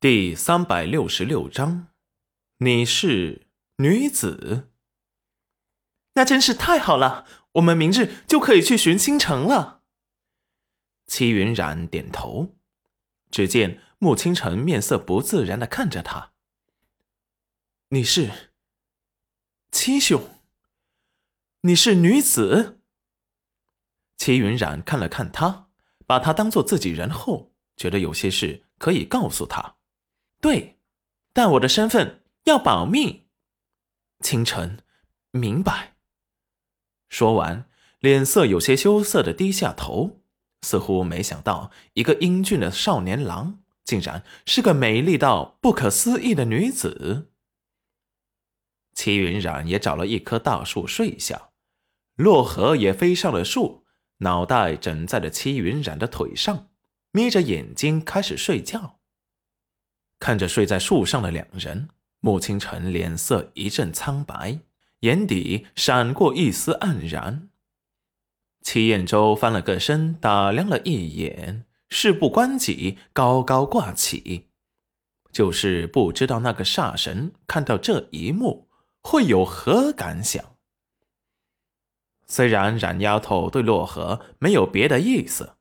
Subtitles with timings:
[0.00, 1.88] 第三百六十六章，
[2.58, 4.68] 你是女子，
[6.14, 7.26] 那真是太好了！
[7.54, 9.82] 我们明日就可以去寻星城了。
[11.08, 12.54] 戚云染点头，
[13.32, 16.30] 只见穆清晨面色不自然的看着他。
[17.88, 18.52] 你是
[19.72, 20.30] 七兄，
[21.62, 22.78] 你是女子。
[24.16, 25.70] 齐云染看了看他，
[26.06, 29.77] 把他当做自己人后，觉得有些事可以告诉他。
[30.40, 30.78] 对，
[31.32, 33.28] 但我的身份要保密。
[34.20, 34.78] 清晨，
[35.30, 35.96] 明白。
[37.08, 37.68] 说完，
[38.00, 40.20] 脸色有些羞涩的低下头，
[40.62, 47.30] 似乎没想到一个英俊的少年郎，竟然是个美丽到不可思议的女子。
[48.94, 51.50] 齐云染也找了一棵大树睡下，
[52.16, 53.86] 洛河也飞上了树，
[54.18, 56.68] 脑袋枕在了齐云染的腿上，
[57.12, 58.97] 眯着眼睛开始睡觉。
[60.18, 61.88] 看着睡在树上的两人，
[62.20, 64.60] 穆清晨脸色一阵苍白，
[65.00, 67.48] 眼底闪过一丝黯然。
[68.62, 74.48] 齐彦周翻了个身，打量了一眼，事不关己，高高挂起，
[75.30, 78.68] 就是不知道那个煞神看到这一幕
[79.00, 80.56] 会有何感想。
[82.26, 85.54] 虽然冉丫头对洛河没有别的意思，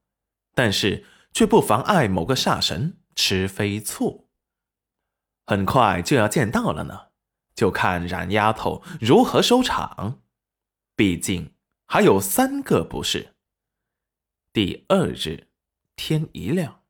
[0.54, 4.27] 但是却不妨碍某个煞神吃飞醋。
[5.48, 7.08] 很快就要见到了呢，
[7.56, 10.20] 就看冉丫头如何收场。
[10.94, 11.54] 毕竟
[11.86, 13.34] 还有三个不是。
[14.52, 15.48] 第二日
[15.96, 16.82] 天一亮，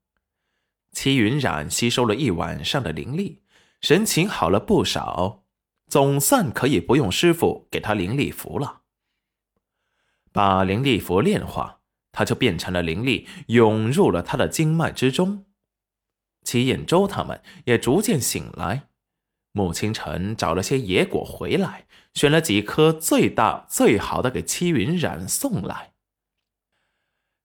[0.91, 3.43] 齐云冉吸收了一晚上的灵力，
[3.81, 5.43] 神情好了不少，
[5.87, 8.81] 总算可以不用师傅给他灵力符了。
[10.31, 15.46] 把灵力符炼化，他就变成了灵力，涌入了他的经脉之中。
[16.47, 18.87] 齐彦周他们也逐渐醒来。
[19.51, 25.91] 穆清晨找了些野果回来，选了几颗最大最好的给戚云染送来。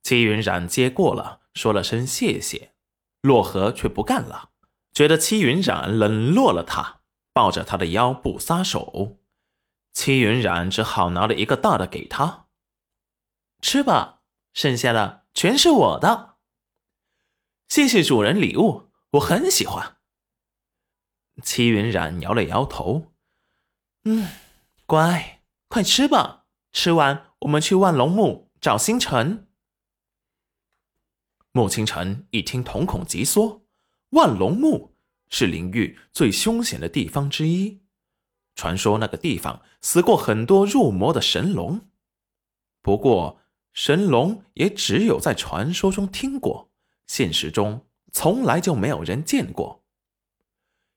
[0.04, 2.74] 戚云染接过了，说了声谢谢。
[3.22, 4.50] 洛河却不干了，
[4.92, 7.00] 觉得戚云染冷落了他，
[7.32, 9.18] 抱着他的腰不撒手。
[9.92, 12.46] 戚云染只好拿了一个大的给他，
[13.60, 14.20] 吃吧，
[14.54, 16.36] 剩下的全是我的。
[17.68, 18.91] 谢谢主人礼物。
[19.12, 19.98] 我很喜欢。
[21.42, 23.12] 齐云染摇了摇头，
[24.04, 24.28] 嗯，
[24.86, 26.46] 乖，快吃吧。
[26.72, 29.48] 吃完，我们去万龙墓找星辰。
[31.52, 33.66] 穆清晨一听，瞳孔急缩。
[34.10, 34.94] 万龙墓
[35.28, 37.82] 是灵域最凶险的地方之一，
[38.54, 41.90] 传说那个地方死过很多入魔的神龙。
[42.80, 43.40] 不过，
[43.74, 46.70] 神龙也只有在传说中听过，
[47.06, 47.86] 现实中。
[48.12, 49.82] 从来就没有人见过。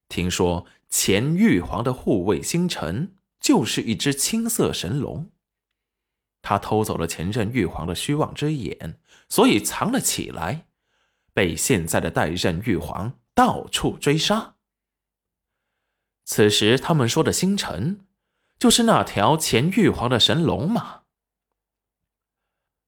[0.08, 5.32] 听说前玉皇的护卫星辰就是一只青色神龙，
[6.42, 9.00] 他偷走了前任玉皇的虚妄之眼，
[9.30, 10.68] 所以藏了起来，
[11.34, 14.56] 被现在的代任玉皇到处追杀。
[16.24, 18.06] 此时他们说的星辰，
[18.60, 21.04] 就是那条前玉皇的神龙吗？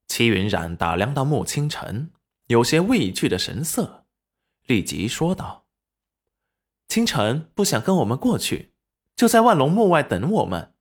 [0.08, 2.12] 齐云染打量到穆清晨，
[2.48, 4.07] 有些畏惧的神色。
[4.68, 5.66] 立即说道
[6.90, 8.74] ：“清晨不想跟我们过去，
[9.16, 10.74] 就在万龙墓外等我们。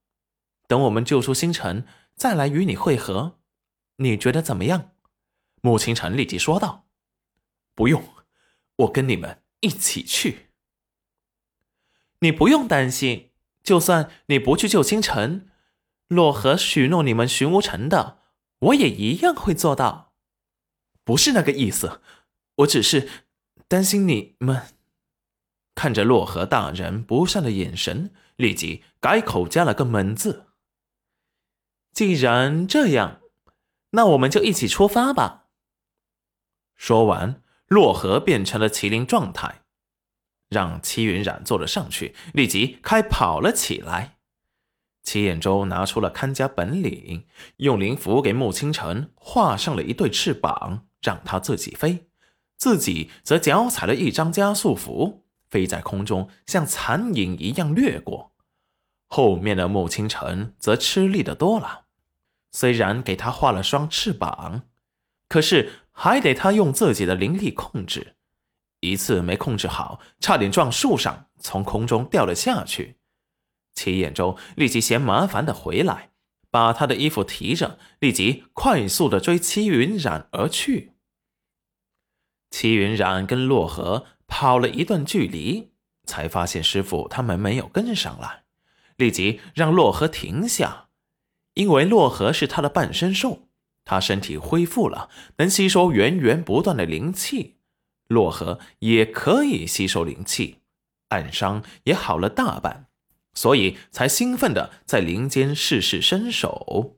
[0.67, 1.87] 等我们救出星辰，
[2.17, 3.39] 再来与你会合。
[3.99, 4.91] 你觉得怎么样？”
[5.63, 6.89] 穆清晨立即说道
[7.77, 8.03] ：“不用，
[8.79, 10.49] 我跟你们一起去。
[12.19, 13.31] 你不用担心，
[13.63, 15.49] 就算你不去救星辰，
[16.09, 18.19] 洛河许诺你们寻无尘的，
[18.59, 20.13] 我也一样会做到。
[21.05, 22.01] 不是那个意思，
[22.57, 23.09] 我只是……”
[23.69, 24.69] 担心你们
[25.75, 30.47] 看着洛河大人不善的眼神，立即改口加了个“门”字。
[31.93, 33.21] 既然这样，
[33.91, 35.47] 那我们就一起出发吧。
[36.77, 39.63] 说完，洛河变成了麒麟状态，
[40.49, 44.19] 让戚云染坐了上去，立即开跑了起来。
[45.03, 47.27] 齐彦周拿出了看家本领，
[47.57, 52.06] 用灵符给穆清晨画上了一对翅膀，让他自己飞。
[52.57, 58.33] 自己则脚踩了一张加速符，飞在空中，像残影一样掠过。
[59.09, 61.85] 后面的穆清晨则吃力的多了，
[62.51, 64.63] 虽然给他画了双翅膀，
[65.29, 68.17] 可是还得他用自己的灵力控制，
[68.81, 72.97] 一次没控制好，差点撞树上，从空中掉了下去。
[73.75, 76.11] 齐眼周立即嫌麻烦的回来，
[76.51, 80.96] 把他的衣服提着，立即快速的追齐云染而去。
[82.51, 85.71] 齐云染跟洛河跑了一段距离，
[86.05, 88.45] 才发现师傅他们没有跟上来，
[88.97, 90.89] 立即让洛河停下，
[91.55, 93.49] 因为洛河是他的半身兽，
[93.85, 97.57] 他身体恢复了，能吸收源源不断的灵气，
[98.09, 100.59] 洛河也可以吸收灵气，
[101.09, 102.87] 暗伤也好了大半，
[103.35, 106.97] 所以才兴奋的在林间试试身手。